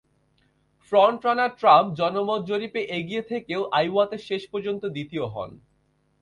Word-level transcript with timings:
Front 0.85 1.19
runner 1.25 1.51
Trump 1.59 1.89
জনমত 1.99 2.41
জরিপে 2.49 2.81
এগিয়ে 2.97 3.23
থেকেও 3.31 3.61
আইওয়াতে 3.79 4.17
শেষ 4.27 4.41
পর্যন্ত 4.51 4.83
দ্বিতীয় 4.95 5.25
হন। 5.33 5.51